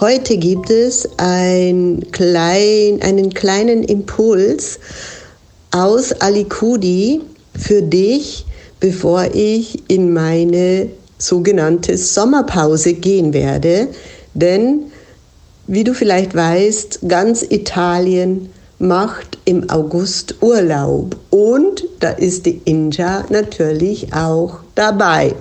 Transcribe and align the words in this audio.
Heute 0.00 0.38
gibt 0.38 0.70
es 0.70 1.06
ein 1.18 2.06
klein, 2.10 3.02
einen 3.02 3.34
kleinen 3.34 3.82
Impuls 3.82 4.78
aus 5.72 6.12
Alikudi 6.12 7.20
für 7.54 7.82
dich, 7.82 8.46
bevor 8.80 9.26
ich 9.34 9.82
in 9.88 10.14
meine 10.14 10.88
sogenannte 11.18 11.98
Sommerpause 11.98 12.94
gehen 12.94 13.34
werde. 13.34 13.88
Denn, 14.32 14.84
wie 15.66 15.84
du 15.84 15.92
vielleicht 15.92 16.34
weißt, 16.34 17.00
ganz 17.06 17.42
Italien 17.42 18.48
macht 18.78 19.36
im 19.44 19.68
August 19.68 20.36
Urlaub 20.40 21.14
und 21.28 21.84
da 21.98 22.08
ist 22.08 22.46
die 22.46 22.62
Inja 22.64 23.26
natürlich 23.28 24.14
auch 24.14 24.60
dabei. 24.74 25.34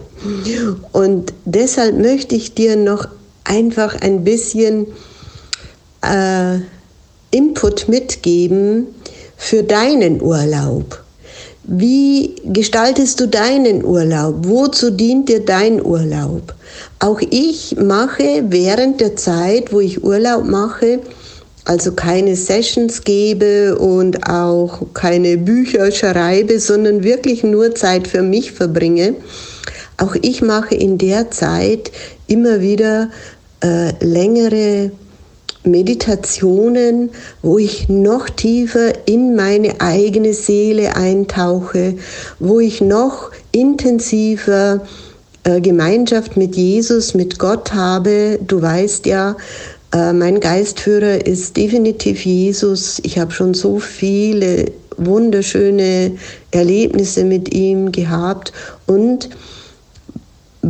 Und 0.91 1.33
deshalb 1.45 1.97
möchte 1.97 2.35
ich 2.35 2.55
dir 2.55 2.75
noch 2.75 3.07
einfach 3.49 3.99
ein 3.99 4.23
bisschen 4.23 4.87
äh, 6.01 6.59
Input 7.31 7.89
mitgeben 7.89 8.87
für 9.35 9.63
deinen 9.63 10.21
Urlaub. 10.21 11.03
Wie 11.63 12.35
gestaltest 12.45 13.19
du 13.19 13.27
deinen 13.27 13.83
Urlaub? 13.83 14.37
Wozu 14.47 14.89
dient 14.91 15.29
dir 15.29 15.45
dein 15.45 15.85
Urlaub? 15.85 16.55
Auch 16.99 17.21
ich 17.21 17.75
mache 17.77 18.43
während 18.47 19.01
der 19.01 19.15
Zeit, 19.15 19.71
wo 19.71 19.79
ich 19.79 20.03
Urlaub 20.03 20.45
mache, 20.45 20.99
also 21.65 21.91
keine 21.91 22.35
Sessions 22.35 23.03
gebe 23.03 23.77
und 23.77 24.27
auch 24.27 24.81
keine 24.93 25.37
Bücher 25.37 25.91
schreibe, 25.91 26.59
sondern 26.59 27.03
wirklich 27.03 27.43
nur 27.43 27.75
Zeit 27.75 28.07
für 28.07 28.23
mich 28.23 28.51
verbringe. 28.51 29.15
Auch 29.97 30.15
ich 30.21 30.41
mache 30.41 30.73
in 30.73 30.97
der 30.97 31.29
Zeit 31.29 31.91
immer 32.25 32.61
wieder 32.61 33.11
äh, 33.61 33.93
längere 34.03 34.91
Meditationen, 35.63 37.09
wo 37.41 37.57
ich 37.57 37.89
noch 37.89 38.29
tiefer 38.29 39.07
in 39.07 39.35
meine 39.35 39.81
eigene 39.81 40.33
Seele 40.33 40.95
eintauche, 40.95 41.95
wo 42.39 42.59
ich 42.59 42.81
noch 42.81 43.31
intensiver 43.51 44.81
äh, 45.43 45.59
Gemeinschaft 45.61 46.37
mit 46.37 46.55
Jesus, 46.55 47.13
mit 47.13 47.39
Gott 47.39 47.73
habe. 47.73 48.39
Du 48.45 48.61
weißt 48.61 49.05
ja, 49.05 49.35
äh, 49.93 50.13
mein 50.13 50.39
Geistführer 50.39 51.25
ist 51.25 51.57
definitiv 51.57 52.25
Jesus. 52.25 52.99
Ich 53.03 53.19
habe 53.19 53.31
schon 53.31 53.53
so 53.53 53.79
viele 53.79 54.65
wunderschöne 54.97 56.11
Erlebnisse 56.51 57.23
mit 57.23 57.53
ihm 57.53 57.91
gehabt 57.91 58.53
und 58.85 59.29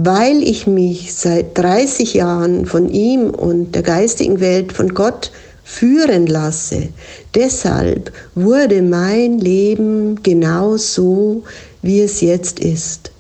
weil 0.06 0.42
ich 0.44 0.66
mich 0.66 1.14
seit 1.14 1.58
30 1.58 2.14
Jahren 2.14 2.66
von 2.66 2.90
ihm 2.90 3.32
und 3.32 3.76
der 3.76 3.84
geistigen 3.84 4.40
Welt 4.40 4.72
von 4.72 4.94
Gott 4.94 5.32
führen 5.64 6.26
lasse. 6.26 6.90
Deshalb 7.36 8.12
wurde 8.34 8.82
mein 8.82 9.40
Leben 9.40 10.24
genau 10.24 10.78
so, 10.78 11.44
wie 11.82 12.00
es 12.00 12.22
jetzt 12.22 12.60
ist. 12.60 13.12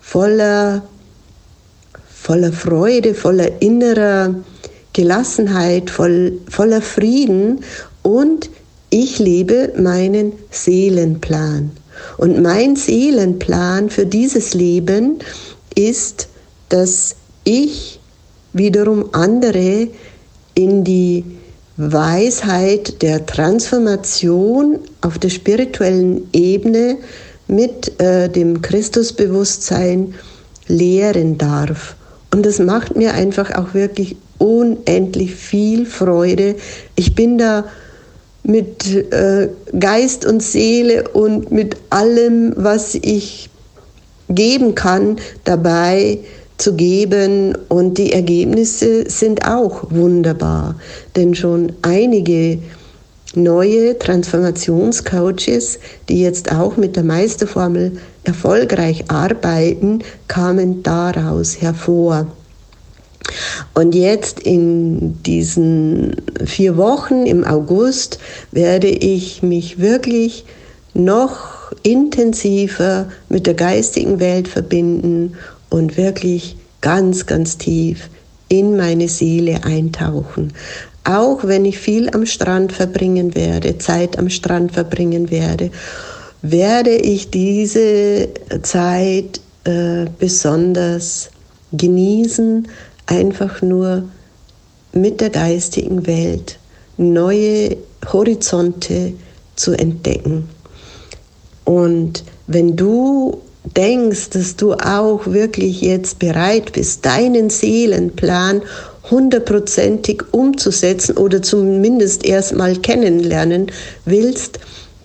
Voller, 0.00 0.82
voller 2.08 2.52
Freude, 2.52 3.14
voller 3.14 3.60
innerer 3.60 4.34
Gelassenheit, 4.94 5.90
voll, 5.90 6.38
voller 6.48 6.80
Frieden 6.80 7.60
und 8.02 8.48
ich 8.88 9.18
lebe 9.18 9.72
meinen 9.76 10.32
Seelenplan. 10.50 11.70
Und 12.16 12.42
mein 12.42 12.74
Seelenplan 12.76 13.90
für 13.90 14.06
dieses 14.06 14.54
Leben 14.54 15.20
ist, 15.76 16.28
dass 16.68 17.16
ich 17.44 18.00
wiederum 18.52 19.10
andere 19.12 19.88
in 20.54 20.84
die 20.84 21.24
Weisheit 21.76 23.02
der 23.02 23.24
Transformation 23.26 24.78
auf 25.00 25.18
der 25.18 25.30
spirituellen 25.30 26.28
Ebene 26.32 26.98
mit 27.48 28.00
äh, 28.00 28.28
dem 28.28 28.60
Christusbewusstsein 28.62 30.14
lehren 30.68 31.38
darf. 31.38 31.96
Und 32.32 32.46
das 32.46 32.58
macht 32.58 32.96
mir 32.96 33.14
einfach 33.14 33.54
auch 33.54 33.74
wirklich 33.74 34.16
unendlich 34.38 35.34
viel 35.34 35.86
Freude. 35.86 36.56
Ich 36.96 37.14
bin 37.14 37.38
da 37.38 37.64
mit 38.42 38.86
äh, 39.12 39.48
Geist 39.78 40.24
und 40.24 40.42
Seele 40.42 41.08
und 41.08 41.52
mit 41.52 41.76
allem, 41.90 42.54
was 42.56 42.94
ich 42.94 43.50
geben 44.34 44.74
kann, 44.74 45.16
dabei 45.44 46.18
zu 46.58 46.74
geben 46.74 47.56
und 47.68 47.98
die 47.98 48.12
Ergebnisse 48.12 49.08
sind 49.10 49.46
auch 49.46 49.90
wunderbar, 49.90 50.76
denn 51.16 51.34
schon 51.34 51.72
einige 51.82 52.58
neue 53.34 53.98
Transformationscoaches, 53.98 55.78
die 56.08 56.20
jetzt 56.20 56.52
auch 56.52 56.76
mit 56.76 56.96
der 56.96 57.04
Meisterformel 57.04 57.98
erfolgreich 58.24 59.04
arbeiten, 59.08 60.00
kamen 60.28 60.82
daraus 60.82 61.60
hervor. 61.60 62.26
Und 63.74 63.94
jetzt 63.94 64.40
in 64.40 65.22
diesen 65.22 66.16
vier 66.44 66.76
Wochen 66.76 67.26
im 67.26 67.44
August 67.44 68.18
werde 68.50 68.88
ich 68.88 69.42
mich 69.42 69.78
wirklich 69.78 70.44
noch 70.94 71.61
intensiver 71.82 73.08
mit 73.28 73.46
der 73.46 73.54
geistigen 73.54 74.20
Welt 74.20 74.48
verbinden 74.48 75.36
und 75.70 75.96
wirklich 75.96 76.56
ganz, 76.80 77.26
ganz 77.26 77.58
tief 77.58 78.08
in 78.48 78.76
meine 78.76 79.08
Seele 79.08 79.64
eintauchen. 79.64 80.52
Auch 81.04 81.44
wenn 81.44 81.64
ich 81.64 81.78
viel 81.78 82.10
am 82.10 82.26
Strand 82.26 82.72
verbringen 82.72 83.34
werde, 83.34 83.78
Zeit 83.78 84.18
am 84.18 84.28
Strand 84.28 84.72
verbringen 84.72 85.30
werde, 85.30 85.70
werde 86.42 86.94
ich 86.94 87.30
diese 87.30 88.28
Zeit 88.62 89.40
äh, 89.64 90.06
besonders 90.18 91.30
genießen, 91.72 92.68
einfach 93.06 93.62
nur 93.62 94.04
mit 94.92 95.20
der 95.20 95.30
geistigen 95.30 96.06
Welt 96.06 96.58
neue 96.96 97.76
Horizonte 98.12 99.14
zu 99.56 99.72
entdecken. 99.72 100.48
Und 101.64 102.24
wenn 102.46 102.76
du 102.76 103.40
denkst, 103.64 104.30
dass 104.30 104.56
du 104.56 104.72
auch 104.74 105.26
wirklich 105.26 105.80
jetzt 105.80 106.18
bereit 106.18 106.72
bist, 106.72 107.04
deinen 107.04 107.50
Seelenplan 107.50 108.62
hundertprozentig 109.10 110.22
umzusetzen 110.32 111.16
oder 111.16 111.42
zumindest 111.42 112.24
erstmal 112.24 112.76
kennenlernen 112.76 113.70
willst, 114.04 114.58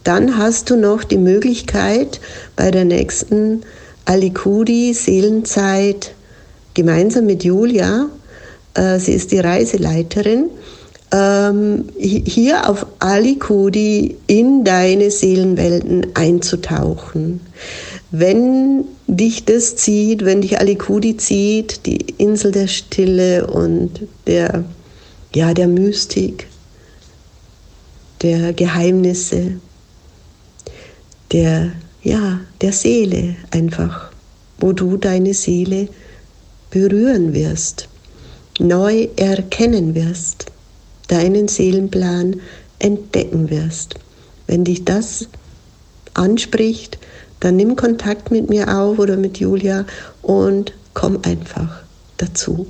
dann 0.03 0.37
hast 0.37 0.69
du 0.69 0.77
noch 0.77 1.03
die 1.03 1.17
Möglichkeit 1.17 2.21
bei 2.55 2.71
der 2.71 2.85
nächsten 2.85 3.61
Alikudi 4.05 4.93
Seelenzeit 4.93 6.13
gemeinsam 6.73 7.25
mit 7.25 7.43
Julia, 7.43 8.07
äh, 8.73 8.99
sie 8.99 9.13
ist 9.13 9.31
die 9.31 9.39
Reiseleiterin, 9.39 10.49
ähm, 11.11 11.85
hier 11.97 12.69
auf 12.69 12.85
Alikudi 12.99 14.17
in 14.27 14.63
deine 14.63 15.09
Seelenwelten 15.09 16.07
einzutauchen. 16.15 17.39
Wenn 18.11 18.85
dich 19.07 19.45
das 19.45 19.75
zieht, 19.77 20.25
wenn 20.25 20.41
dich 20.41 20.59
Alikudi 20.59 21.17
zieht, 21.17 21.85
die 21.85 21.97
Insel 22.17 22.51
der 22.51 22.67
Stille 22.67 23.47
und 23.47 24.07
der, 24.27 24.65
ja, 25.33 25.53
der 25.53 25.67
Mystik, 25.67 26.47
der 28.21 28.53
Geheimnisse, 28.53 29.59
der, 31.31 31.71
ja, 32.03 32.39
der 32.61 32.73
Seele 32.73 33.35
einfach, 33.51 34.11
wo 34.59 34.73
du 34.73 34.97
deine 34.97 35.33
Seele 35.33 35.87
berühren 36.69 37.33
wirst, 37.33 37.87
neu 38.59 39.07
erkennen 39.15 39.95
wirst 39.95 40.47
deinen 41.07 41.47
Seelenplan 41.47 42.41
entdecken 42.79 43.49
wirst. 43.49 43.95
Wenn 44.47 44.63
dich 44.63 44.85
das 44.85 45.27
anspricht, 46.13 46.97
dann 47.39 47.55
nimm 47.55 47.75
Kontakt 47.75 48.31
mit 48.31 48.49
mir 48.49 48.75
auf 48.75 48.99
oder 48.99 49.17
mit 49.17 49.37
Julia 49.37 49.85
und 50.21 50.73
komm 50.93 51.19
einfach 51.23 51.83
dazu. 52.17 52.67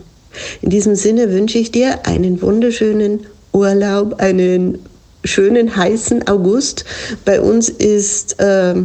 In 0.61 0.69
diesem 0.69 0.95
Sinne 0.95 1.31
wünsche 1.31 1.57
ich 1.57 1.71
dir 1.71 2.05
einen 2.05 2.41
wunderschönen 2.41 3.25
Urlaub, 3.53 4.19
einen 4.19 4.79
schönen 5.23 5.75
heißen 5.75 6.27
August. 6.27 6.85
Bei 7.25 7.41
uns 7.41 7.69
ist 7.69 8.39
äh, 8.39 8.75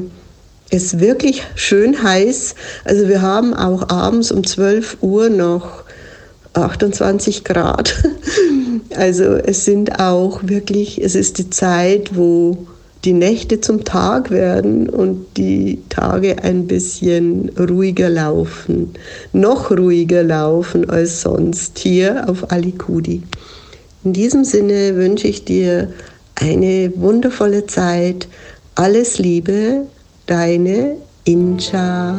es 0.70 0.98
wirklich 0.98 1.42
schön 1.54 2.02
heiß. 2.02 2.54
Also 2.84 3.08
wir 3.08 3.20
haben 3.20 3.52
auch 3.54 3.88
abends 3.90 4.32
um 4.32 4.44
12 4.44 4.98
Uhr 5.02 5.28
noch 5.28 5.81
28 6.54 7.44
Grad. 7.44 7.94
Also 8.94 9.24
es 9.24 9.64
sind 9.64 10.00
auch 10.00 10.40
wirklich, 10.42 11.02
es 11.02 11.14
ist 11.14 11.38
die 11.38 11.48
Zeit, 11.48 12.14
wo 12.14 12.66
die 13.04 13.14
Nächte 13.14 13.60
zum 13.60 13.84
Tag 13.84 14.30
werden 14.30 14.88
und 14.88 15.26
die 15.36 15.82
Tage 15.88 16.42
ein 16.42 16.66
bisschen 16.66 17.50
ruhiger 17.58 18.10
laufen, 18.10 18.94
noch 19.32 19.70
ruhiger 19.70 20.22
laufen 20.22 20.88
als 20.88 21.22
sonst 21.22 21.78
hier 21.78 22.28
auf 22.28 22.52
Alikudi. 22.52 23.22
In 24.04 24.12
diesem 24.12 24.44
Sinne 24.44 24.94
wünsche 24.96 25.26
ich 25.26 25.44
dir 25.44 25.92
eine 26.34 26.92
wundervolle 26.96 27.66
Zeit. 27.66 28.28
Alles 28.74 29.18
Liebe, 29.18 29.86
deine 30.26 30.96
Incha. 31.24 32.18